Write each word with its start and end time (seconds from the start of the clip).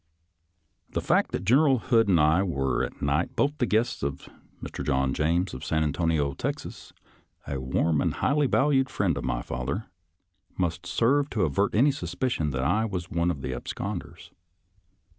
The 0.89 1.01
fact 1.01 1.31
that 1.31 1.45
General 1.45 1.77
Hood 1.77 2.07
and 2.07 2.19
I 2.19 2.41
were 2.41 2.79
that 2.89 3.03
night 3.03 3.35
both 3.35 3.59
the 3.59 3.67
guests 3.67 4.01
of 4.01 4.27
Mr. 4.59 4.83
John 4.83 5.13
James 5.13 5.53
of 5.53 5.63
San 5.63 5.83
IN 5.83 5.83
AND 5.83 5.97
AROUND 5.97 6.09
RICHMOND 6.09 6.19
101 6.39 6.41
Antonio, 6.41 6.51
Texas, 6.51 6.93
a 7.47 7.61
warm 7.61 8.01
and 8.01 8.13
highly 8.15 8.47
valued 8.47 8.89
friend 8.89 9.15
of 9.15 9.23
my 9.23 9.43
father, 9.43 9.91
must 10.57 10.87
serve 10.87 11.29
to 11.29 11.43
avert 11.43 11.75
any 11.75 11.91
suspicion 11.91 12.49
that 12.49 12.63
I 12.63 12.83
was 12.83 13.11
one 13.11 13.29
of 13.29 13.43
the 13.43 13.53
absconders. 13.53 14.31